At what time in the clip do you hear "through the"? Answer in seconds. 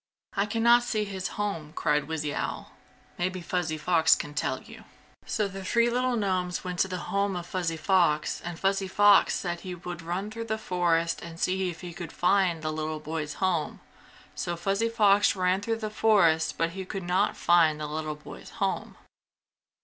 10.31-10.57, 15.61-15.91